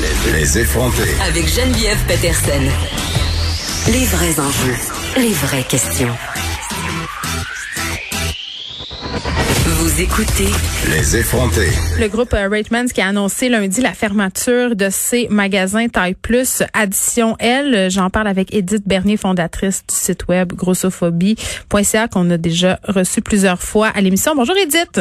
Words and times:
Les 0.00 0.58
effronter. 0.58 1.10
Avec 1.26 1.48
Geneviève 1.48 1.98
Peterson. 2.06 2.62
Les 3.88 4.04
vrais 4.04 4.38
enjeux, 4.38 4.76
les 5.16 5.32
vraies 5.32 5.64
questions. 5.64 6.14
Vous 9.66 10.00
écoutez 10.00 10.46
Les 10.90 11.16
effronter. 11.16 11.66
Le 11.98 12.06
groupe 12.06 12.32
euh, 12.34 12.48
Ratemans 12.48 12.86
qui 12.86 13.00
a 13.00 13.08
annoncé 13.08 13.48
lundi 13.48 13.80
la 13.80 13.92
fermeture 13.92 14.76
de 14.76 14.88
ses 14.88 15.26
magasins 15.30 15.88
Taille 15.88 16.14
Plus 16.14 16.62
Addition 16.74 17.34
L. 17.40 17.90
J'en 17.90 18.08
parle 18.08 18.28
avec 18.28 18.54
Edith 18.54 18.86
Bernier, 18.86 19.16
fondatrice 19.16 19.82
du 19.88 19.96
site 19.96 20.28
web 20.28 20.52
grossophobie.ca 20.52 22.06
qu'on 22.06 22.30
a 22.30 22.36
déjà 22.36 22.78
reçu 22.84 23.20
plusieurs 23.20 23.60
fois 23.60 23.88
à 23.88 24.00
l'émission. 24.00 24.36
Bonjour 24.36 24.56
Edith. 24.56 25.00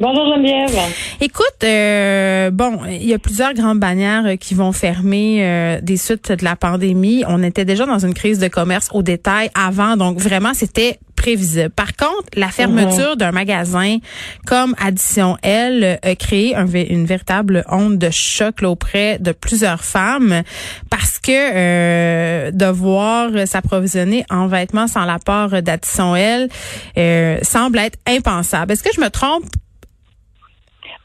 Bonjour 0.00 0.34
Geneviève. 0.34 0.80
Écoute, 1.20 1.62
euh, 1.62 2.50
bon, 2.50 2.78
il 2.88 3.06
y 3.06 3.12
a 3.12 3.18
plusieurs 3.18 3.52
grandes 3.52 3.80
bannières 3.80 4.24
euh, 4.24 4.36
qui 4.36 4.54
vont 4.54 4.72
fermer 4.72 5.44
euh, 5.44 5.78
des 5.82 5.98
suites 5.98 6.32
de 6.32 6.42
la 6.42 6.56
pandémie. 6.56 7.22
On 7.28 7.42
était 7.42 7.66
déjà 7.66 7.84
dans 7.84 7.98
une 7.98 8.14
crise 8.14 8.38
de 8.38 8.48
commerce 8.48 8.88
au 8.94 9.02
détail 9.02 9.50
avant, 9.54 9.98
donc 9.98 10.18
vraiment 10.18 10.54
c'était 10.54 10.98
prévisible. 11.16 11.68
Par 11.68 11.94
contre, 11.96 12.30
la 12.34 12.48
fermeture 12.48 13.18
d'un 13.18 13.30
magasin 13.30 13.98
comme 14.46 14.74
Addition 14.82 15.36
L 15.42 15.98
a 16.02 16.14
créé 16.14 16.56
un, 16.56 16.66
une 16.66 17.04
véritable 17.04 17.62
onde 17.68 17.98
de 17.98 18.08
choc 18.08 18.62
là, 18.62 18.70
auprès 18.70 19.18
de 19.18 19.32
plusieurs 19.32 19.84
femmes 19.84 20.42
parce 20.88 21.18
que 21.18 21.30
euh, 21.30 22.50
devoir 22.52 23.46
s'approvisionner 23.46 24.24
en 24.30 24.46
vêtements 24.46 24.86
sans 24.86 25.04
l'apport 25.04 25.60
d'Addition 25.60 26.16
L 26.16 26.48
euh, 26.96 27.38
semble 27.42 27.80
être 27.80 27.98
impensable. 28.08 28.72
Est-ce 28.72 28.82
que 28.82 28.94
je 28.96 29.02
me 29.02 29.10
trompe? 29.10 29.44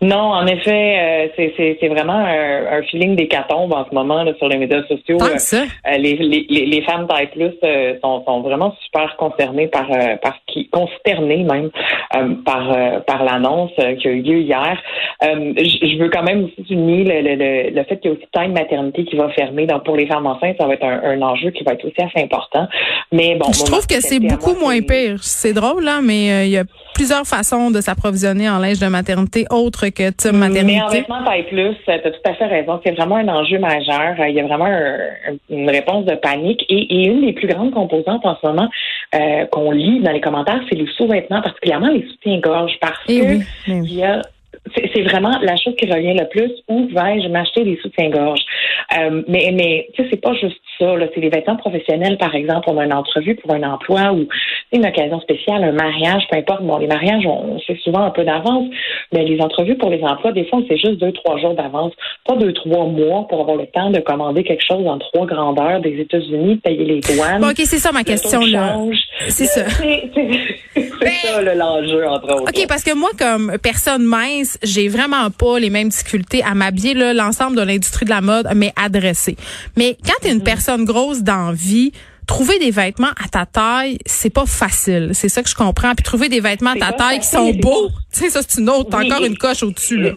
Non, 0.01 0.17
en 0.33 0.45
effet, 0.45 1.29
euh, 1.37 1.47
c'est 1.79 1.87
vraiment 1.87 2.13
un, 2.13 2.79
un 2.79 2.83
feeling 2.83 3.15
d'hécatombe 3.15 3.71
en 3.73 3.85
ce 3.89 3.95
moment 3.95 4.23
là, 4.23 4.33
sur 4.37 4.49
les 4.49 4.57
médias 4.57 4.83
sociaux. 4.87 5.17
Tant 5.17 5.29
que 5.29 5.39
ça? 5.39 5.63
Euh, 5.87 5.97
les, 5.97 6.15
les, 6.15 6.65
les 6.65 6.81
femmes 6.81 7.07
taille 7.07 7.27
plus 7.27 7.53
euh, 7.63 7.93
sont, 8.03 8.23
sont 8.25 8.41
vraiment 8.41 8.75
super 8.83 9.15
concernées 9.15 9.67
par 9.67 9.87
par 10.21 10.35
ce 10.35 10.53
qui 10.53 10.67
consternées 10.69 11.43
même 11.43 11.69
par 12.43 13.01
par 13.07 13.23
l'annonce 13.23 13.71
qui 13.75 14.07
a 14.07 14.11
eu 14.11 14.21
lieu 14.21 14.39
hier. 14.41 14.77
je 15.21 15.97
veux 15.97 16.09
quand 16.09 16.23
même 16.23 16.43
aussi 16.45 16.67
souligner 16.67 17.03
le, 17.05 17.35
le, 17.35 17.69
le 17.75 17.83
fait 17.85 17.97
qu'il 17.97 18.11
y 18.11 18.13
a 18.13 18.17
aussi 18.17 18.27
Time 18.33 18.51
Maternité 18.51 19.05
qui 19.05 19.15
va 19.15 19.29
fermer. 19.29 19.65
Donc 19.65 19.85
pour 19.85 19.95
les 19.95 20.07
femmes 20.07 20.27
enceintes, 20.27 20.57
ça 20.59 20.67
va 20.67 20.73
être 20.73 20.83
un, 20.85 21.01
un 21.03 21.21
enjeu 21.21 21.51
qui 21.51 21.63
va 21.63 21.71
être 21.71 21.85
aussi 21.85 22.01
assez 22.01 22.21
important. 22.21 22.67
Mais 23.13 23.35
bon, 23.35 23.51
je 23.53 23.63
trouve 23.63 23.87
que 23.87 24.01
c'est 24.01 24.19
beaucoup 24.19 24.55
moins 24.59 24.81
pire. 24.81 25.19
C'est 25.21 25.53
drôle 25.53 25.85
là, 25.85 26.01
mais 26.03 26.47
il 26.47 26.51
y 26.51 26.57
a 26.57 26.65
plusieurs 26.93 27.25
façons 27.25 27.71
de 27.71 27.79
s'approvisionner 27.79 28.49
en 28.49 28.59
linge 28.59 28.79
de 28.79 28.87
maternité 28.87 29.45
autre 29.49 29.84
que 29.91 30.09
tu 30.11 30.31
maternité. 30.31 30.63
Mais 30.63 30.81
en 30.81 30.89
vêtements 30.89 31.23
taille 31.23 31.43
plus, 31.43 31.75
tu 31.85 31.91
as 31.91 31.99
tout 31.99 32.11
à 32.25 32.33
fait 32.33 32.45
raison. 32.45 32.79
C'est 32.85 32.91
vraiment 32.91 33.17
un 33.17 33.27
enjeu 33.27 33.59
majeur. 33.59 34.15
Il 34.27 34.35
y 34.35 34.39
a 34.39 34.43
vraiment 34.43 34.67
une 35.49 35.69
réponse 35.69 36.05
de 36.05 36.15
panique. 36.15 36.65
Et, 36.69 37.01
et, 37.01 37.07
une 37.07 37.25
des 37.25 37.33
plus 37.33 37.47
grandes 37.47 37.71
composantes 37.71 38.25
en 38.25 38.37
ce 38.41 38.47
moment 38.47 38.69
euh, 39.15 39.45
qu'on 39.47 39.71
lit 39.71 39.99
dans 40.01 40.11
les 40.11 40.21
commentaires, 40.21 40.61
c'est 40.69 40.75
les 40.75 40.87
sous-vêtements, 40.97 41.41
particulièrement 41.41 41.89
les 41.89 42.05
soutiens-gorge, 42.07 42.73
parce 42.81 42.99
Eh 43.07 43.19
que 43.19 43.25
oui, 43.25 43.43
eh 43.67 43.71
oui. 43.71 43.79
il 43.83 43.95
y 43.95 44.03
a 44.03 44.21
c'est 44.73 45.01
vraiment 45.03 45.37
la 45.41 45.55
chose 45.57 45.75
qui 45.77 45.91
revient 45.91 46.13
le 46.13 46.27
plus. 46.27 46.51
Où 46.67 46.87
vais-je 46.87 47.27
m'acheter 47.27 47.63
des 47.63 47.77
soutiens-gorge? 47.81 48.41
Euh, 48.97 49.23
mais 49.27 49.51
mais 49.53 49.87
tu 49.93 50.03
sais, 50.03 50.09
c'est 50.11 50.21
pas 50.21 50.33
juste 50.33 50.59
ça. 50.79 50.93
C'est 51.13 51.21
les 51.21 51.29
vêtements 51.29 51.55
professionnels, 51.55 52.17
par 52.17 52.35
exemple. 52.35 52.69
On 52.69 52.77
a 52.77 52.85
une 52.85 52.93
entrevue 52.93 53.35
pour 53.35 53.53
un 53.53 53.63
emploi 53.63 54.13
ou 54.13 54.27
une 54.73 54.85
occasion 54.85 55.19
spéciale, 55.21 55.63
un 55.63 55.71
mariage, 55.71 56.23
peu 56.29 56.37
importe. 56.37 56.63
Bon, 56.63 56.77
les 56.77 56.87
mariages, 56.87 57.25
on, 57.25 57.55
on 57.55 57.59
sait 57.59 57.77
souvent 57.83 58.03
un 58.03 58.11
peu 58.11 58.23
d'avance, 58.23 58.67
mais 59.13 59.23
les 59.23 59.39
entrevues 59.41 59.77
pour 59.77 59.89
les 59.89 60.01
emplois, 60.03 60.31
des 60.31 60.45
fois, 60.45 60.59
c'est 60.67 60.77
juste 60.77 60.97
deux, 60.97 61.11
trois 61.11 61.37
jours 61.39 61.53
d'avance. 61.53 61.93
Pas 62.25 62.35
deux, 62.35 62.53
trois 62.53 62.85
mois 62.85 63.27
pour 63.27 63.41
avoir 63.41 63.57
le 63.57 63.67
temps 63.67 63.89
de 63.89 63.99
commander 63.99 64.43
quelque 64.43 64.63
chose 64.65 64.85
en 64.87 64.97
trois 64.97 65.25
grandeurs 65.25 65.79
des 65.81 65.99
États-Unis, 65.99 66.55
de 66.55 66.61
payer 66.61 66.85
les 66.85 66.99
douanes. 66.99 67.41
Bon, 67.41 67.49
OK, 67.49 67.57
c'est 67.57 67.77
ça 67.77 67.91
ma 67.91 68.03
question, 68.03 68.41
là. 68.41 68.77
C'est 69.27 69.45
ça. 69.45 69.65
C'est 71.01 71.27
ça 71.27 71.41
l'enjeu, 71.55 72.07
entre 72.07 72.33
autres. 72.33 72.49
OK, 72.49 72.67
parce 72.67 72.83
que 72.83 72.93
moi, 72.93 73.09
comme 73.17 73.57
personne 73.61 74.03
mince, 74.03 74.57
j'ai 74.63 74.87
vraiment 74.87 75.29
pas 75.31 75.59
les 75.59 75.69
mêmes 75.69 75.89
difficultés 75.89 76.43
à 76.43 76.53
m'habiller. 76.53 76.93
là, 76.93 77.13
L'ensemble 77.13 77.57
de 77.57 77.61
l'industrie 77.61 78.05
de 78.05 78.09
la 78.09 78.21
mode 78.21 78.47
m'est 78.55 78.73
adressé. 78.75 79.35
Mais 79.77 79.97
quand 80.05 80.13
tu 80.21 80.27
es 80.27 80.31
une 80.31 80.43
personne 80.43 80.85
grosse 80.85 81.21
d'envie, 81.21 81.91
trouver 82.27 82.57
des 82.59 82.71
vêtements 82.71 83.11
à 83.23 83.27
ta 83.29 83.45
taille, 83.45 83.97
c'est 84.05 84.29
pas 84.31 84.45
facile. 84.45 85.11
C'est 85.13 85.29
ça 85.29 85.43
que 85.43 85.49
je 85.49 85.55
comprends. 85.55 85.93
Puis 85.95 86.03
trouver 86.03 86.29
des 86.29 86.39
vêtements 86.39 86.71
à 86.71 86.75
ta 86.79 86.91
taille 86.93 87.19
qui 87.19 87.27
sont 87.27 87.51
beaux, 87.53 87.89
tu 88.13 88.21
sais, 88.21 88.29
ça, 88.29 88.41
c'est 88.47 88.59
une 88.61 88.69
autre, 88.69 88.97
Oui. 88.97 89.05
encore 89.11 89.23
une 89.25 89.37
coche 89.37 89.63
au-dessus, 89.63 89.97
là. 89.97 90.11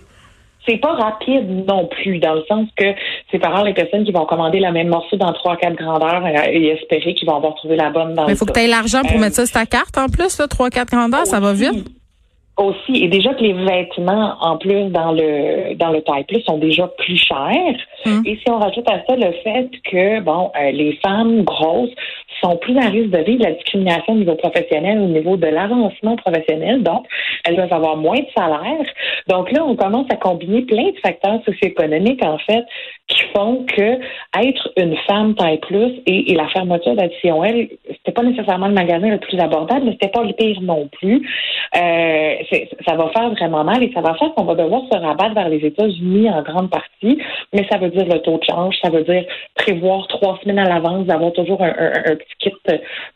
C'est 0.67 0.79
pas 0.79 0.93
rapide 0.93 1.67
non 1.67 1.87
plus, 1.87 2.19
dans 2.19 2.35
le 2.35 2.45
sens 2.49 2.69
que 2.77 2.87
c'est 3.31 3.39
par 3.39 3.63
les 3.65 3.75
personnes 3.75 4.05
qui 4.05 4.13
vont 4.13 4.27
commander 4.27 4.61
le 4.61 4.73
même 4.73 4.89
morceau 4.89 5.17
dans 5.17 5.33
trois, 5.33 5.57
quatre 5.57 5.77
grandeurs 5.77 6.25
euh, 6.25 6.51
et 6.51 6.69
espérer 6.69 7.15
qu'ils 7.15 7.29
vont 7.29 7.37
avoir 7.37 7.55
trouvé 7.55 7.77
la 7.77 7.91
bonne 7.91 8.15
dans 8.15 8.25
Mais 8.25 8.33
le 8.33 8.37
faut 8.37 8.47
que 8.47 8.53
tu 8.53 8.61
aies 8.61 8.67
l'argent 8.67 9.03
pour 9.03 9.17
Euh, 9.17 9.21
mettre 9.21 9.37
ça 9.37 9.47
sur 9.47 9.55
ta 9.55 9.67
carte 9.67 9.99
en 9.99 10.09
plus, 10.09 10.41
3 10.49 10.71
4 10.71 10.91
grandeurs, 10.91 11.27
ça 11.27 11.41
va 11.41 11.53
vite. 11.53 11.87
Aussi, 12.57 13.05
et 13.05 13.09
déjà 13.09 13.35
que 13.35 13.43
les 13.43 13.53
vêtements, 13.53 14.35
en 14.41 14.57
plus, 14.57 14.87
dans 14.91 15.13
le 15.13 15.77
dans 15.77 15.91
le 15.91 16.03
taille 16.03 16.25
plus, 16.25 16.41
sont 16.41 16.59
déjà 16.59 16.89
plus 16.89 17.17
chers. 17.17 17.77
Hum. 18.05 18.23
Et 18.27 18.37
si 18.37 18.51
on 18.51 18.59
rajoute 18.59 18.89
à 18.91 19.05
ça 19.07 19.15
le 19.15 19.31
fait 19.45 19.71
que, 19.85 20.21
bon, 20.21 20.51
euh, 20.61 20.73
les 20.73 20.99
femmes 21.01 21.45
grosses 21.45 21.95
sont 22.43 22.57
plus 22.57 22.77
à 22.79 22.89
risque 22.89 23.11
de 23.11 23.19
vivre 23.19 23.45
la 23.45 23.53
discrimination 23.53 24.15
au 24.15 24.17
niveau 24.17 24.35
professionnel, 24.35 24.99
au 24.99 25.07
niveau 25.07 25.37
de 25.37 25.47
l'avancement 25.47 26.17
professionnel, 26.17 26.83
donc 26.83 27.07
elles 27.49 27.57
doivent 27.57 27.73
avoir 27.73 27.97
moins 27.97 28.19
de 28.19 28.27
salaire. 28.37 28.87
Donc 29.29 29.51
là, 29.53 29.65
on 29.65 29.75
commence 29.75 30.07
à 30.13 30.17
combiner 30.17 30.63
plein 30.63 30.91
de 30.91 30.99
facteurs 31.03 31.41
socio-économiques, 31.45 32.25
en 32.25 32.39
fait, 32.39 32.65
qui 33.09 33.23
font 33.35 33.65
que 33.65 33.99
être 34.39 34.73
une 34.77 34.97
femme 35.09 35.35
taille 35.35 35.59
plus 35.59 36.01
et, 36.07 36.35
la 36.35 36.49
fermeture 36.49 36.95
d'addition 36.95 37.43
L, 37.43 37.69
c'était 37.89 38.13
pas 38.13 38.23
nécessairement 38.23 38.69
le 38.69 38.75
magasin 38.75 39.09
le 39.09 39.19
plus 39.19 39.39
abordable, 39.39 39.87
mais 39.87 39.93
c'était 39.93 40.09
pas 40.09 40.23
le 40.23 40.33
pire 40.33 40.61
non 40.63 40.89
plus. 41.01 41.29
Euh, 41.77 41.79
ça 42.87 42.95
va 42.97 43.09
faire 43.11 43.31
vraiment 43.31 43.65
mal 43.65 43.83
et 43.83 43.91
ça 43.93 44.01
va 44.01 44.15
faire 44.15 44.33
qu'on 44.35 44.45
va 44.45 44.55
devoir 44.55 44.83
se 44.91 44.97
rabattre 44.99 45.35
vers 45.35 45.49
les 45.49 45.59
États-Unis 45.65 46.31
en 46.31 46.43
grande 46.43 46.71
partie, 46.71 47.19
mais 47.53 47.67
ça 47.71 47.79
veut 47.79 47.91
dire 47.91 48.07
le 48.07 48.19
taux 48.21 48.39
de 48.39 48.45
change, 48.45 48.75
ça 48.83 48.91
veut 48.91 49.03
dire 49.05 49.25
prévoir 49.55 50.07
trois 50.09 50.39
semaines 50.43 50.59
à 50.59 50.69
l'avance 50.69 51.07
d'avoir 51.07 51.33
toujours 51.33 51.63
un, 51.63 51.69
un- 51.79 52.13
un 52.13 52.17
petit 52.17 52.35
kit 52.41 52.53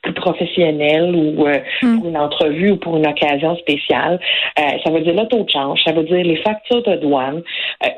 plus 0.03 0.13
professionnel 0.15 1.15
ou 1.15 1.47
euh, 1.47 1.59
Mm. 1.83 1.99
pour 2.01 2.09
une 2.09 2.17
entrevue 2.17 2.71
ou 2.73 2.77
pour 2.77 2.97
une 2.97 3.07
occasion 3.07 3.57
spéciale. 3.57 4.21
Euh, 4.59 4.63
ça 4.85 4.91
veut 4.91 5.01
dire 5.01 5.15
le 5.15 5.27
taux 5.29 5.43
de 5.45 5.51
change, 5.51 5.81
ça 5.85 5.93
veut 5.93 6.05
dire 6.05 6.25
les 6.25 6.37
factures 6.37 6.83
de 6.83 6.97
douane. 6.97 7.43
Euh, 7.85 7.89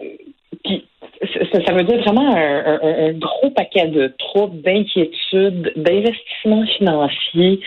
ça, 1.62 1.72
veut 1.72 1.82
dire 1.84 1.98
vraiment 2.02 2.34
un, 2.34 2.64
un- 2.82 3.06
un 3.08 3.12
gros 3.12 3.50
paquet 3.50 3.86
de 3.86 4.12
troubles, 4.18 4.60
d'inquiétudes, 4.62 5.72
d'investissements 5.76 6.64
financiers. 6.78 7.60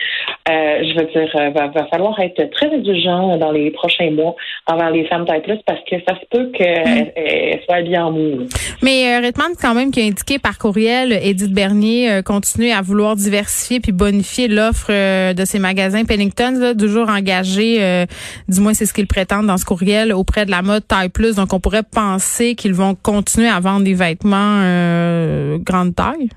Euh, 0.50 0.82
je 0.82 0.98
veux 0.98 1.06
dire, 1.06 1.30
euh, 1.36 1.50
va, 1.50 1.68
va 1.68 1.86
falloir 1.86 2.18
être 2.20 2.50
très 2.50 2.66
indulgent 2.72 3.36
dans 3.38 3.50
les 3.52 3.70
prochains 3.70 4.10
mois 4.10 4.34
envers 4.66 4.90
les 4.90 5.04
femmes 5.04 5.24
taille 5.26 5.42
plus 5.42 5.58
parce 5.66 5.80
que 5.84 5.96
ça 6.08 6.14
se 6.20 6.26
peut 6.30 6.50
qu'elles 6.52 7.12
elles 7.16 7.60
soient 7.64 7.82
bien 7.82 8.06
en 8.06 8.12
mou. 8.12 8.46
Mais 8.82 9.20
euh, 9.20 9.30
quand 9.60 9.74
même, 9.74 9.90
qui 9.90 10.00
a 10.00 10.04
indiqué 10.04 10.38
par 10.38 10.58
courriel, 10.58 11.12
Edith 11.12 11.52
Bernier 11.52 12.10
euh, 12.10 12.22
continue 12.22 12.70
à 12.70 12.80
vouloir 12.80 13.16
diversifier 13.16 13.80
puis 13.80 13.92
bonifier 13.92 14.48
l'offre 14.48 14.88
euh, 14.90 15.32
de 15.32 15.44
ses 15.44 15.58
magasins 15.58 16.04
Pennington, 16.04 16.54
là, 16.58 16.74
toujours 16.74 17.08
engagé, 17.08 17.82
euh, 17.82 18.06
du 18.48 18.60
moins 18.60 18.74
c'est 18.74 18.86
ce 18.86 18.94
qu'ils 18.94 19.06
prétendent 19.06 19.46
dans 19.46 19.56
ce 19.56 19.64
courriel, 19.64 20.12
auprès 20.12 20.46
de 20.46 20.50
la 20.50 20.62
mode 20.62 20.86
taille 20.86 21.08
plus. 21.08 21.36
Donc 21.36 21.52
on 21.52 21.60
pourrait 21.60 21.82
penser 21.82 22.54
qu'ils 22.54 22.74
vont 22.74 22.94
continuer 22.94 23.48
à 23.48 23.60
vendre 23.60 23.84
des 23.84 23.94
vêtements 23.94 24.60
euh, 24.62 25.58
grande 25.58 25.94
taille. 25.94 26.28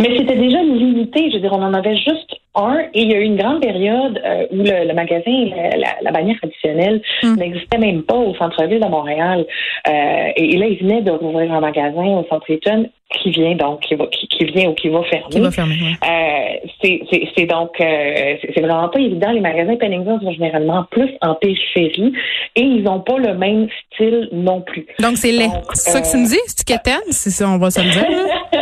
Mais 0.00 0.16
c'était 0.16 0.36
déjà 0.36 0.62
limité. 0.62 1.30
Je 1.30 1.36
veux 1.36 1.40
dire, 1.40 1.52
on 1.52 1.62
en 1.62 1.74
avait 1.74 1.96
juste 1.96 2.30
un 2.54 2.80
et 2.92 3.02
il 3.02 3.10
y 3.10 3.14
a 3.14 3.18
eu 3.18 3.22
une 3.24 3.36
grande 3.36 3.62
période 3.62 4.20
euh, 4.24 4.46
où 4.50 4.56
le, 4.56 4.86
le 4.88 4.94
magasin, 4.94 5.48
la, 5.56 5.70
la, 5.76 5.88
la 6.02 6.10
bannière 6.12 6.36
traditionnelle 6.38 7.00
Mm. 7.22 7.36
n'existait 7.36 7.78
même 7.78 8.02
pas 8.02 8.16
au 8.16 8.34
centre-ville 8.34 8.80
de 8.80 8.86
Montréal. 8.88 9.46
Euh, 9.88 9.92
et, 10.36 10.54
et 10.54 10.56
là, 10.58 10.66
il 10.66 10.78
venait 10.78 11.02
de 11.02 11.10
rouvrir 11.12 11.52
un 11.52 11.60
magasin 11.60 12.02
au 12.04 12.26
centre 12.28 12.50
Eaton 12.50 12.88
qui 13.10 13.30
vient 13.30 13.54
donc, 13.54 13.80
qui, 13.80 13.94
va, 13.94 14.06
qui, 14.06 14.26
qui 14.26 14.44
vient 14.46 14.70
ou 14.70 14.74
qui 14.74 14.88
va 14.88 15.02
fermer. 15.04 15.26
Qui 15.30 15.40
va 15.40 15.50
fermer. 15.50 15.74
ouais. 15.74 16.08
Euh, 16.08 16.68
c'est- 16.82 17.46
donc 17.46 17.70
c'est 17.78 18.60
vraiment 18.60 18.88
pas 18.88 18.98
évident. 19.00 19.30
Les 19.32 19.40
magasins 19.40 19.76
Pennington 19.76 20.18
sont 20.20 20.32
généralement 20.32 20.84
plus 20.90 21.10
en 21.20 21.34
périphérie 21.34 22.12
et 22.56 22.60
ils 22.62 22.82
n'ont 22.82 23.00
pas 23.00 23.18
le 23.18 23.34
même 23.34 23.68
style 23.92 24.28
non 24.32 24.60
plus. 24.62 24.86
Donc 25.00 25.16
c'est 25.16 25.32
laid. 25.32 25.50
C'est 25.74 25.90
ça 25.90 26.00
que 26.00 26.10
tu 26.10 26.16
me 26.18 26.26
dis? 26.26 26.38
C'est 27.10 27.30
ça, 27.30 27.48
on 27.48 27.58
va 27.58 27.70
se 27.70 27.80
le 27.80 27.90
dire. 27.90 28.06
là? 28.10 28.60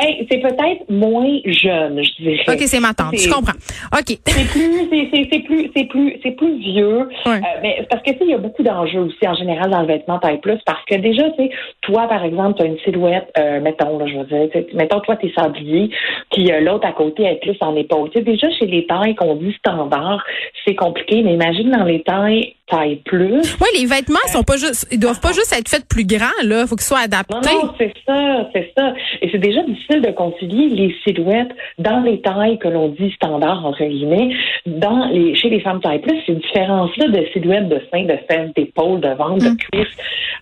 ben, 0.00 0.26
c'est 0.30 0.38
peut-être 0.38 0.88
moins 0.88 1.38
jeune, 1.44 2.02
je 2.02 2.22
dirais. 2.22 2.44
OK, 2.48 2.60
c'est 2.60 2.80
ma 2.80 2.94
tante, 2.94 3.16
je 3.16 3.28
comprends. 3.28 3.58
OK. 3.92 4.18
C'est 4.26 4.48
plus, 4.50 4.88
c'est 4.90 5.40
plus, 5.40 5.70
c'est 5.74 5.84
plus, 5.84 6.16
c'est 6.22 6.30
plus 6.32 6.58
vieux. 6.58 7.08
Euh, 7.26 7.38
mais 7.62 7.86
parce 7.90 8.02
que, 8.02 8.10
tu 8.12 8.18
sais, 8.18 8.24
il 8.24 8.30
y 8.30 8.34
a 8.34 8.38
beaucoup 8.38 8.62
d'enjeux 8.62 9.00
aussi, 9.00 9.26
en 9.26 9.34
général, 9.34 9.70
dans 9.70 9.80
le 9.80 9.86
vêtement 9.86 10.18
taille 10.18 10.40
plus, 10.40 10.58
parce 10.64 10.84
que 10.86 10.96
déjà, 10.96 11.30
tu 11.30 11.44
sais, 11.44 11.50
toi, 11.82 12.06
par 12.08 12.24
exemple, 12.24 12.58
tu 12.58 12.62
as 12.64 12.66
une 12.66 12.78
silhouette, 12.80 13.30
euh, 13.38 13.60
mettons, 13.60 13.98
là, 13.98 14.06
je 14.06 14.16
veux 14.16 14.24
dire, 14.24 14.64
mettons, 14.74 15.00
toi, 15.00 15.16
t'es 15.16 15.32
sablier, 15.36 15.90
puis 16.32 16.50
euh, 16.50 16.60
l'autre 16.60 16.86
à 16.86 16.92
côté 16.92 17.24
est 17.24 17.40
plus 17.40 17.56
en 17.60 17.76
épaule. 17.76 18.10
Tu 18.10 18.18
sais, 18.18 18.24
déjà, 18.24 18.50
chez 18.58 18.66
les 18.66 18.86
tailles 18.86 19.14
qu'on 19.14 19.36
dit 19.36 19.54
standard, 19.58 20.24
c'est 20.66 20.74
compliqué, 20.74 21.22
mais 21.22 21.34
imagine 21.34 21.70
dans 21.70 21.84
les 21.84 22.02
tailles 22.02 22.54
taille 22.70 22.96
plus. 23.04 23.56
Oui, 23.60 23.68
les 23.78 23.86
vêtements 23.86 24.18
sont 24.28 24.42
pas 24.42 24.56
juste, 24.56 24.86
ils 24.90 24.98
doivent 24.98 25.20
pas 25.20 25.32
juste 25.32 25.52
être 25.52 25.68
faits 25.68 25.86
plus 25.88 26.06
grands, 26.06 26.26
là. 26.44 26.66
Faut 26.66 26.76
qu'ils 26.76 26.86
soient 26.86 27.00
adaptés. 27.00 27.34
Non, 27.34 27.64
non 27.64 27.74
c'est 27.78 27.92
ça, 28.06 28.48
c'est 28.54 28.72
ça. 28.76 28.94
Et 29.20 29.28
c'est 29.30 29.38
déjà 29.38 29.62
difficile 29.62 29.89
de 29.98 30.10
concilier 30.12 30.68
les 30.68 30.94
silhouettes 31.02 31.50
dans 31.78 32.00
les 32.00 32.20
tailles 32.20 32.58
que 32.58 32.68
l'on 32.68 32.88
dit 32.88 33.10
standard, 33.12 33.64
entre 33.66 33.84
guillemets, 33.84 34.34
dans 34.66 35.06
les, 35.06 35.34
chez 35.34 35.50
les 35.50 35.60
femmes 35.60 35.80
taille 35.80 36.00
plus. 36.00 36.20
Ces 36.26 36.34
différences-là 36.34 37.08
de 37.08 37.26
silhouettes 37.32 37.68
de 37.68 37.80
seins, 37.92 38.04
de 38.04 38.18
fesses, 38.28 38.54
d'épaules, 38.54 39.00
de 39.00 39.08
ventre, 39.08 39.44
de 39.44 39.50
mm. 39.50 39.56
cuisses, 39.56 39.96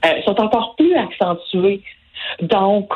euh, 0.05 0.23
sont 0.25 0.41
encore 0.41 0.75
plus 0.77 0.95
accentuées. 0.95 1.83
Donc, 2.43 2.93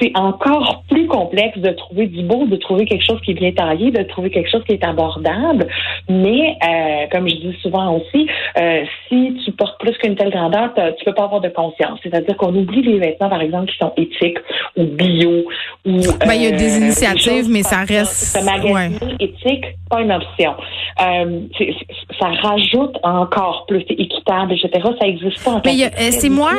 c'est 0.00 0.12
encore 0.14 0.82
plus 0.90 1.06
complexe 1.06 1.58
de 1.58 1.70
trouver 1.70 2.06
du 2.06 2.22
beau, 2.22 2.46
de 2.46 2.56
trouver 2.56 2.86
quelque 2.86 3.04
chose 3.04 3.20
qui 3.24 3.32
est 3.32 3.34
bien 3.34 3.52
taillé, 3.52 3.90
de 3.90 4.02
trouver 4.02 4.30
quelque 4.30 4.50
chose 4.50 4.62
qui 4.64 4.72
est 4.72 4.84
abordable. 4.84 5.66
Mais, 6.08 6.56
euh, 6.62 7.06
comme 7.10 7.28
je 7.28 7.36
dis 7.36 7.56
souvent 7.62 7.96
aussi, 7.96 8.28
euh, 8.60 8.84
si 9.08 9.36
tu 9.44 9.52
portes 9.52 9.78
plus 9.80 9.96
qu'une 9.98 10.16
telle 10.16 10.30
grandeur, 10.30 10.72
tu 10.98 11.04
peux 11.04 11.14
pas 11.14 11.24
avoir 11.24 11.40
de 11.40 11.48
conscience. 11.48 11.98
C'est-à-dire 12.02 12.36
qu'on 12.36 12.54
oublie 12.54 12.82
les 12.82 12.98
vêtements, 12.98 13.28
par 13.28 13.40
exemple, 13.40 13.70
qui 13.70 13.78
sont 13.78 13.92
éthiques 13.96 14.38
ou 14.76 14.84
bio. 14.84 15.44
Ou, 15.84 15.98
ben, 16.26 16.34
il 16.34 16.42
y 16.42 16.46
a 16.46 16.52
des 16.52 16.74
euh, 16.74 16.84
initiatives, 16.84 17.48
mais 17.50 17.62
ça 17.62 17.84
reste... 17.84 18.12
Ce 18.12 18.44
magazine 18.44 19.16
éthique, 19.20 19.66
pas 19.88 20.00
une 20.00 20.12
option. 20.12 20.54
ça 20.98 22.26
rajoute 22.42 22.96
encore 23.02 23.66
plus. 23.68 23.84
C'est 23.88 23.94
équitable, 23.94 24.52
etc. 24.52 24.88
Ça 25.00 25.06
existe 25.06 25.44
pas 25.44 25.52
en 25.52 25.62
Mais 25.64 25.90
c'est 26.10 26.28
moi... 26.28 26.52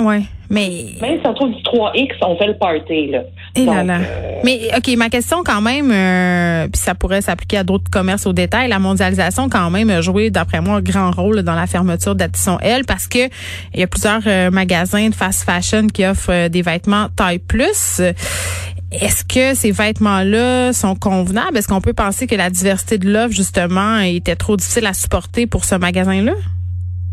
ouais. 0.00 0.22
Mais 0.50 0.94
même 1.00 1.20
si 1.20 1.26
on 1.26 1.34
trouve 1.34 1.50
du 1.50 1.62
3X, 1.62 2.12
on 2.22 2.36
fait 2.36 2.46
le 2.46 2.56
party 2.56 3.08
là. 3.08 3.20
Et 3.56 3.64
là 3.64 3.82
là. 3.82 3.98
Euh, 3.98 4.40
mais 4.44 4.68
ok, 4.76 4.96
ma 4.96 5.08
question 5.08 5.42
quand 5.44 5.60
même, 5.60 5.90
euh, 5.90 6.68
puis 6.68 6.80
ça 6.80 6.94
pourrait 6.94 7.22
s'appliquer 7.22 7.58
à 7.58 7.64
d'autres 7.64 7.90
commerces 7.90 8.26
au 8.26 8.32
détail. 8.32 8.68
La 8.68 8.78
mondialisation 8.78 9.48
quand 9.48 9.70
même 9.70 9.90
a 9.90 10.00
joué, 10.00 10.30
d'après 10.30 10.60
moi, 10.60 10.76
un 10.76 10.80
grand 10.80 11.10
rôle 11.10 11.42
dans 11.42 11.54
la 11.54 11.66
fermeture 11.66 12.14
d'Addison 12.14 12.58
L 12.60 12.84
parce 12.86 13.06
que 13.06 13.28
il 13.72 13.80
y 13.80 13.82
a 13.82 13.86
plusieurs 13.86 14.22
euh, 14.26 14.50
magasins 14.50 15.08
de 15.08 15.14
fast 15.14 15.44
fashion 15.44 15.86
qui 15.86 16.04
offrent 16.04 16.48
des 16.48 16.62
vêtements 16.62 17.08
taille 17.16 17.38
plus. 17.38 18.00
Est-ce 19.00 19.24
que 19.24 19.54
ces 19.54 19.72
vêtements-là 19.72 20.72
sont 20.72 20.94
convenables? 20.94 21.58
Est-ce 21.58 21.66
qu'on 21.66 21.80
peut 21.80 21.94
penser 21.94 22.26
que 22.26 22.36
la 22.36 22.48
diversité 22.48 22.96
de 22.98 23.10
l'offre, 23.10 23.34
justement, 23.34 23.98
était 23.98 24.36
trop 24.36 24.56
difficile 24.56 24.86
à 24.86 24.94
supporter 24.94 25.46
pour 25.46 25.64
ce 25.64 25.74
magasin-là? 25.74 26.34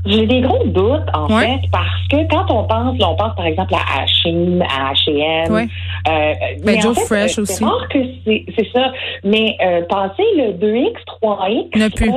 J'ai 0.06 0.26
des 0.26 0.42
gros 0.42 0.66
doutes, 0.66 1.10
en 1.14 1.28
fait, 1.28 1.60
parce 1.72 2.08
que 2.10 2.28
quand 2.30 2.50
on 2.50 2.64
pense, 2.64 2.98
là, 2.98 3.10
on 3.10 3.16
pense 3.16 3.36
par 3.36 3.46
exemple 3.46 3.74
à 3.76 4.04
H&M, 4.04 4.62
à 4.64 4.94
H&M. 4.94 5.54
Ouais. 5.54 5.68
Euh, 6.10 6.34
mais 6.64 6.80
Joe 6.80 6.98
Fresh 7.06 7.38
aussi. 7.38 7.54
C'est 7.56 7.66
rare 7.66 7.88
que 7.90 8.00
c'est 8.26 8.72
ça. 8.74 8.92
Mais 9.24 9.56
euh, 9.64 9.82
passer 9.84 10.24
le 10.38 10.54
2X, 10.54 10.96
3X, 11.22 11.78
n'a 11.78 11.90
plus. 11.90 12.12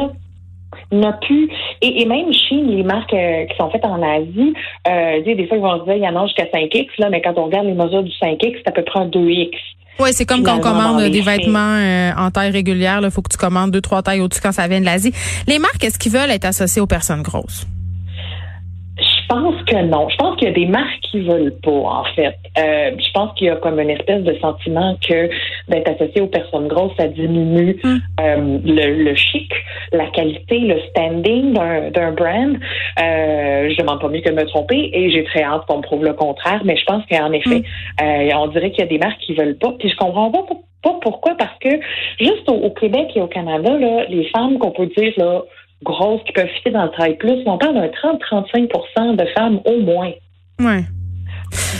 N'a 0.93 1.13
plus. 1.13 1.49
Et, 1.83 2.03
et, 2.03 2.07
même 2.07 2.33
Chine, 2.33 2.69
les 2.69 2.83
marques 2.83 3.13
euh, 3.13 3.45
qui 3.45 3.57
sont 3.57 3.71
faites 3.71 3.85
en 3.85 4.03
Asie, 4.03 4.55
euh, 4.89 5.23
des 5.23 5.47
fois, 5.47 5.57
ils 5.57 5.63
vont 5.63 5.81
se 5.81 5.85
dire, 5.85 5.95
il 5.95 6.03
y 6.03 6.09
en 6.09 6.17
a 6.17 6.27
jusqu'à 6.27 6.45
5X, 6.45 6.89
là, 6.99 7.11
mais 7.11 7.21
quand 7.21 7.35
on 7.37 7.45
regarde 7.45 7.67
les 7.67 7.75
mesures 7.75 8.03
du 8.03 8.11
5X, 8.13 8.57
c'est 8.57 8.69
à 8.69 8.73
peu 8.73 8.83
près 8.83 9.01
un 9.01 9.07
2X. 9.07 9.51
Oui, 10.01 10.09
c'est 10.13 10.25
comme 10.25 10.43
quand 10.43 10.57
on 10.57 10.61
commande 10.61 11.03
des 11.03 11.21
vêtements 11.21 11.77
euh, 11.77 12.11
en 12.17 12.31
taille 12.31 12.51
régulière. 12.51 13.01
Il 13.03 13.11
faut 13.11 13.23
que 13.23 13.31
tu 13.31 13.37
commandes 13.37 13.71
deux, 13.71 13.81
trois 13.81 14.03
tailles 14.03 14.21
au-dessus 14.21 14.41
quand 14.41 14.53
ça 14.53 14.67
vient 14.67 14.81
de 14.81 14.85
l'Asie. 14.85 15.13
Les 15.47 15.59
marques, 15.59 15.85
est-ce 15.85 15.99
qu'ils 15.99 16.13
veulent 16.13 16.31
être 16.31 16.47
associées 16.47 16.83
aux 16.83 16.87
personnes 16.87 17.23
grosses? 17.23 17.67
Je 19.25 19.29
pense 19.29 19.63
que 19.65 19.77
non. 19.77 20.09
Je 20.09 20.17
pense 20.17 20.37
qu'il 20.37 20.49
y 20.49 20.51
a 20.51 20.55
des 20.55 20.67
marques 20.67 21.01
qui 21.11 21.21
veulent 21.21 21.55
pas, 21.63 21.71
en 21.71 22.05
fait. 22.15 22.37
Euh, 22.59 22.91
je 22.99 23.11
pense 23.13 23.33
qu'il 23.35 23.47
y 23.47 23.51
a 23.51 23.57
comme 23.57 23.81
une 23.81 23.91
espèce 23.91 24.23
de 24.23 24.35
sentiment 24.39 24.97
que 25.07 25.31
d'être 25.69 25.89
associé 25.89 26.21
aux 26.21 26.27
personnes 26.27 26.69
grosses, 26.69 26.93
ça 26.99 27.09
diminue 27.09 27.77
hmm. 27.83 27.97
euh, 28.21 28.59
le, 28.65 29.15
chic, 29.15 29.53
la 29.93 30.07
qualité, 30.09 30.59
le 30.59 30.79
standing 30.91 31.55
d'un 31.55 32.13
brand. 32.13 32.57
Euh, 33.01 33.71
je 33.71 33.77
demande 33.79 34.01
pas 34.01 34.09
mieux 34.09 34.21
que 34.21 34.31
de 34.31 34.35
me 34.35 34.47
tromper 34.47 34.91
et 34.93 35.11
j'ai 35.11 35.25
très 35.25 35.43
hâte 35.43 35.63
qu'on 35.67 35.79
me 35.79 35.83
prouve 35.83 36.05
le 36.05 36.13
contraire, 36.13 36.61
mais 36.65 36.77
je 36.77 36.85
pense 36.85 37.03
qu'en 37.11 37.33
effet, 37.33 37.61
hmm. 37.61 38.05
euh, 38.05 38.37
on 38.37 38.49
dirait 38.49 38.71
qu'il 38.71 38.81
y 38.81 38.87
a 38.87 38.91
des 38.91 38.99
marques 38.99 39.21
qui 39.21 39.35
veulent 39.35 39.57
pas. 39.57 39.73
Puis 39.79 39.89
je 39.89 39.97
comprends 39.97 40.31
pas, 40.31 40.45
pas 40.83 40.99
pourquoi, 41.01 41.35
parce 41.37 41.59
que 41.61 41.71
juste 42.21 42.49
au, 42.49 42.71
Québec 42.71 43.11
et 43.15 43.23
au 43.23 43.27
Canada, 43.27 43.79
là, 43.79 44.05
les 44.09 44.25
femmes 44.31 44.59
qu'on 44.59 44.71
peut 44.71 44.89
dire 44.97 45.13
là 45.17 45.43
grosses 45.83 46.23
qui 46.25 46.33
peuvent 46.33 46.49
fitter 46.49 46.71
dans 46.71 46.85
le 46.85 46.91
travail 46.91 47.17
plus, 47.17 47.43
on 47.47 47.59
parle 47.59 47.75
d'un 47.75 47.87
30-35% 47.87 49.17
de 49.17 49.25
femmes 49.37 49.61
au 49.65 49.81
moins. 49.81 50.13
Ouais. 50.61 50.85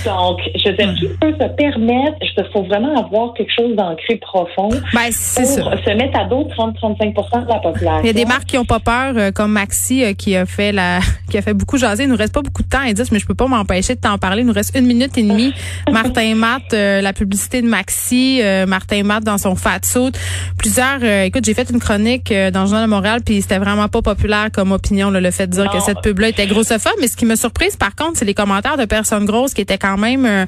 Donc, 0.05 0.41
je 0.55 0.71
veux 0.71 0.77
dire, 0.77 0.95
qui 0.95 1.07
peut 1.21 1.33
se 1.33 1.49
permettre, 1.57 2.17
il 2.21 2.45
faut 2.53 2.63
vraiment 2.63 2.97
avoir 2.99 3.35
quelque 3.35 3.53
chose 3.55 3.75
d'ancré 3.75 4.17
profond 4.17 4.69
ben, 4.69 5.07
pour 5.07 5.13
se 5.13 5.97
mettre 5.97 6.19
à 6.19 6.25
d'autres 6.25 6.55
30-35 6.55 7.45
de 7.45 7.49
la 7.49 7.59
population. 7.59 8.01
Il 8.03 8.07
y 8.07 8.11
a 8.11 8.13
des 8.13 8.25
marques 8.25 8.47
qui 8.47 8.57
n'ont 8.57 8.65
pas 8.65 8.81
peur, 8.81 9.15
euh, 9.17 9.31
comme 9.31 9.53
Maxi, 9.53 10.05
euh, 10.05 10.13
qui 10.13 10.37
a 10.37 10.47
fait 10.47 10.73
la, 10.73 11.01
qui 11.31 11.39
a 11.39 11.43
fait 11.43 11.55
beaucoup 11.55 11.79
jaser. 11.79 12.05
Il 12.05 12.11
nous 12.11 12.17
reste 12.17 12.35
pas 12.35 12.43
beaucoup 12.43 12.63
de 12.63 12.69
temps, 12.69 12.83
Edith, 12.83 13.11
mais 13.13 13.19
je 13.19 13.27
peux 13.27 13.35
pas 13.35 13.47
m'empêcher 13.47 13.95
de 13.95 14.01
t'en 14.01 14.19
parler. 14.19 14.43
Il 14.43 14.47
nous 14.47 14.53
reste 14.53 14.77
une 14.77 14.87
minute 14.87 15.17
et 15.17 15.23
demie. 15.23 15.53
Martin 15.91 16.35
Matt, 16.35 16.73
euh, 16.73 17.01
la 17.01 17.13
publicité 17.13 17.63
de 17.63 17.67
Maxi, 17.67 18.41
Martin 18.67 19.03
Matt 19.03 19.25
dans 19.25 19.39
son 19.39 19.57
fat 19.57 19.81
suit. 19.83 20.13
Plusieurs, 20.59 21.03
écoute, 21.03 21.45
j'ai 21.45 21.55
fait 21.55 21.71
une 21.71 21.79
chronique 21.79 22.33
dans 22.53 22.63
le 22.63 22.67
Journal 22.67 22.85
de 22.85 22.91
Montréal, 22.91 23.21
puis 23.25 23.43
c'était 23.43 23.59
vraiment 23.59 23.89
pas 23.89 24.03
populaire 24.03 24.49
comme 24.53 24.73
opinion, 24.73 25.11
le 25.11 25.31
fait 25.31 25.47
de 25.47 25.53
dire 25.53 25.71
que 25.71 25.81
cette 25.81 26.01
pub-là 26.01 26.29
était 26.29 26.47
grossophobe. 26.47 26.93
Mais 27.01 27.09
ce 27.09 27.17
qui 27.17 27.27
me 27.27 27.37
surprise, 27.37 27.77
par 27.77 27.95
contre, 27.95 28.19
c'est 28.19 28.25
les 28.25 28.35
commentaires 28.35 28.77
de 28.77 28.85
personnes 28.85 29.25
grosses 29.25 29.55
qui 29.55 29.64
étaient 29.65 29.79
quand 29.79 29.97
même 29.97 30.25
euh, 30.25 30.47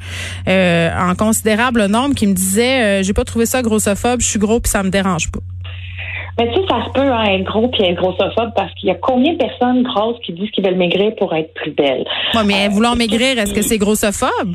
euh, 0.49 0.91
en 0.99 1.15
considérable 1.15 1.87
nombre 1.87 2.15
qui 2.15 2.27
me 2.27 2.35
disaient 2.35 3.01
euh, 3.01 3.03
j'ai 3.03 3.13
pas 3.13 3.25
trouvé 3.25 3.47
ça 3.47 3.63
grossophobe, 3.63 4.21
je 4.21 4.27
suis 4.27 4.39
gros 4.39 4.61
puis 4.61 4.71
ça 4.71 4.83
me 4.83 4.91
dérange 4.91 5.31
pas. 5.31 5.41
Mais 6.39 6.49
tu 6.49 6.55
sais, 6.55 6.67
ça 6.69 6.85
se 6.85 6.93
peut 6.93 7.01
hein, 7.01 7.25
être 7.25 7.45
gros 7.45 7.69
puis 7.69 7.83
être 7.83 7.97
grossophobe 7.97 8.51
parce 8.55 8.73
qu'il 8.75 8.89
y 8.89 8.93
a 8.93 8.95
combien 8.95 9.33
de 9.33 9.39
personnes 9.39 9.83
grosses 9.83 10.19
qui 10.25 10.33
disent 10.35 10.51
qu'ils 10.51 10.65
veulent 10.65 10.77
maigrir 10.77 11.15
pour 11.17 11.35
être 11.35 11.53
plus 11.55 11.71
belles? 11.71 12.05
Oui, 12.35 12.43
mais 12.45 12.69
vouloir 12.69 12.95
maigrir, 12.95 13.39
est-ce 13.39 13.55
que 13.55 13.63
c'est 13.63 13.79
grossophobe? 13.79 14.55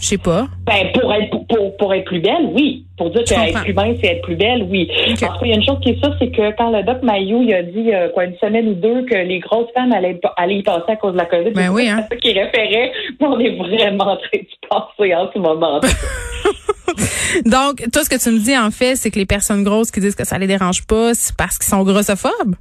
Je 0.00 0.06
sais 0.06 0.18
pas. 0.18 0.46
Ben, 0.66 0.92
pour 0.92 1.12
être 1.14 1.30
pour, 1.48 1.76
pour 1.78 1.94
être 1.94 2.04
plus 2.04 2.20
belle, 2.20 2.50
oui. 2.52 2.84
Pour 2.98 3.10
dire 3.10 3.24
qu'être 3.24 3.62
plus 3.62 3.72
mince, 3.72 3.96
c'est 4.02 4.08
être 4.08 4.22
plus 4.22 4.36
belle, 4.36 4.66
oui. 4.70 4.90
Parce 5.20 5.38
qu'il 5.38 5.48
y 5.48 5.52
a 5.52 5.56
une 5.56 5.64
chose 5.64 5.78
qui 5.82 5.90
est 5.90 6.00
ça, 6.02 6.10
c'est 6.18 6.30
que 6.30 6.54
quand 6.56 6.70
le 6.70 6.82
doc 6.82 7.02
Mayou 7.02 7.42
il 7.42 7.54
a 7.54 7.62
dit 7.62 7.94
euh, 7.94 8.08
quoi 8.10 8.24
une 8.24 8.36
semaine 8.36 8.68
ou 8.68 8.74
deux 8.74 9.04
que 9.06 9.14
les 9.14 9.38
grosses 9.38 9.70
femmes 9.74 9.92
allaient, 9.92 10.20
allaient 10.36 10.58
y 10.58 10.62
passer 10.62 10.92
à 10.92 10.96
cause 10.96 11.12
de 11.12 11.18
la 11.18 11.24
COVID, 11.26 11.50
ben 11.50 11.70
oui, 11.70 11.88
hein. 11.88 12.04
c'est 12.08 12.14
ça 12.14 12.20
qui 12.20 12.32
référait. 12.32 12.92
On 13.20 13.38
est 13.38 13.56
vraiment 13.56 14.12
en 14.12 14.16
train 14.16 14.38
de 14.38 14.68
passer 14.68 15.14
en 15.14 15.30
ce 15.32 15.38
moment. 15.38 15.80
Donc, 17.44 17.82
tout 17.92 18.02
ce 18.04 18.08
que 18.08 18.22
tu 18.22 18.30
me 18.30 18.38
dis, 18.38 18.56
en 18.56 18.70
fait, 18.70 18.96
c'est 18.96 19.10
que 19.10 19.18
les 19.18 19.26
personnes 19.26 19.64
grosses 19.64 19.90
qui 19.90 20.00
disent 20.00 20.14
que 20.14 20.24
ça 20.24 20.38
les 20.38 20.46
dérange 20.46 20.86
pas, 20.86 21.14
c'est 21.14 21.36
parce 21.36 21.58
qu'ils 21.58 21.68
sont 21.68 21.82
grossophobes? 21.82 22.54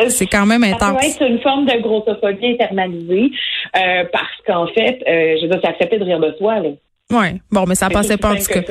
Euh, 0.00 0.08
c'est 0.08 0.26
quand 0.26 0.46
même 0.46 0.64
intense. 0.64 0.80
Ça 0.80 0.94
peut 1.00 1.06
être 1.06 1.30
une 1.30 1.40
forme 1.40 1.66
de 1.66 1.80
grossophobie 1.80 2.56
internalisée 2.60 3.30
euh, 3.76 4.04
parce 4.12 4.36
qu'en 4.46 4.66
fait, 4.68 5.02
euh, 5.06 5.36
je 5.38 5.42
veux 5.42 5.48
dire, 5.48 5.60
c'est 5.62 5.70
accepter 5.70 5.98
de 5.98 6.04
rire 6.04 6.20
de 6.20 6.34
soi. 6.38 6.60
Là. 6.60 6.70
Oui, 7.12 7.26
bon, 7.50 7.64
mais 7.68 7.74
ça 7.74 7.90
passait 7.90 8.16
pas 8.16 8.32
en 8.32 8.36
tout 8.36 8.44
cas. 8.44 8.62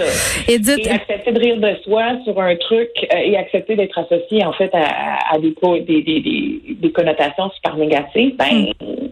Edith... 0.48 0.80
Et 0.80 0.90
accepter 0.90 1.32
de 1.32 1.40
rire 1.40 1.58
de 1.58 1.76
soi 1.84 2.04
sur 2.24 2.42
un 2.42 2.56
truc 2.56 2.90
et 3.16 3.38
accepter 3.38 3.76
d'être 3.76 3.98
associé 3.98 4.44
en 4.44 4.54
fait 4.54 4.72
à, 4.74 5.38
des, 5.38 5.54
des, 5.82 6.02
des, 6.02 6.62
des, 6.76 6.92
connotations 6.92 7.52
super 7.52 7.78
négatives, 7.78 8.36
ben 8.36 8.74
hmm. 8.82 9.03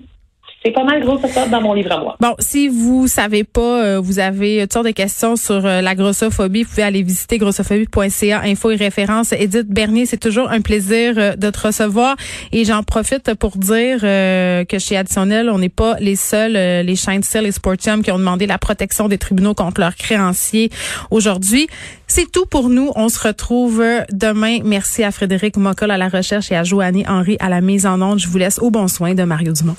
C'est 0.63 0.72
pas 0.72 0.84
mal 0.84 1.01
gros 1.01 1.20
ça 1.27 1.48
dans 1.48 1.60
mon 1.60 1.74
livre 1.74 1.91
à 1.91 2.00
moi. 2.00 2.15
Bon, 2.20 2.36
si 2.38 2.68
vous 2.68 3.08
savez 3.08 3.44
pas, 3.44 3.84
euh, 3.84 4.00
vous 4.00 4.20
avez 4.20 4.62
toutes 4.62 4.74
sortes 4.74 4.86
de 4.86 4.91
questions 4.91 5.36
sur 5.36 5.65
euh, 5.65 5.82
la 5.82 5.96
grossophobie, 5.96 6.62
vous 6.62 6.70
pouvez 6.70 6.84
aller 6.84 7.01
visiter 7.01 7.39
grossophobie.ca, 7.39 8.41
info 8.44 8.70
et 8.70 8.75
référence. 8.75 9.32
Edith 9.32 9.68
Bernier, 9.68 10.06
c'est 10.06 10.20
toujours 10.20 10.51
un 10.51 10.62
plaisir 10.62 11.15
euh, 11.18 11.36
de 11.36 11.50
te 11.50 11.65
recevoir. 11.65 12.15
Et 12.51 12.63
j'en 12.63 12.84
profite 12.84 13.34
pour 13.34 13.58
dire 13.58 14.01
que 14.01 14.77
chez 14.77 14.98
Additionnel, 14.98 15.50
on 15.50 15.58
n'est 15.58 15.70
pas 15.70 15.96
les 16.00 16.15
seuls, 16.15 16.53
les 16.53 16.96
chaînes 16.96 17.24
Cell 17.24 17.48
et 17.48 17.51
Sportium 17.51 18.03
qui 18.03 18.12
ont 18.12 18.20
demandé 18.20 18.46
la 18.46 18.60
protection 18.60 19.08
des 19.08 19.18
tribunaux 19.18 19.56
contre 19.56 19.82
leurs 19.82 19.96
créanciers 19.96 20.70
aujourd'hui. 21.10 21.68
C'est 22.06 22.32
tout 22.32 22.46
pour 22.46 22.70
nous. 22.70 22.91
On 22.96 23.10
se 23.10 23.27
retrouve 23.27 23.84
demain. 24.12 24.60
Merci 24.63 25.03
à 25.03 25.12
Frédéric 25.12 25.58
Mocol 25.58 25.89
à 25.89 25.98
la 25.98 26.10
recherche 26.10 26.51
et 26.51 26.56
à 26.56 26.63
Joannie 26.63 27.06
Henry 27.08 27.38
à 27.39 27.50
la 27.50 27.62
mise 27.62 27.86
en 27.86 28.01
onde. 28.01 28.20
Je 28.20 28.27
vous 28.27 28.38
laisse 28.38 28.60
au 28.60 28.70
bon 28.70 28.88
soin 28.88 29.15
de 29.15 29.24
Mario 29.24 29.53
Dumont. 29.53 29.75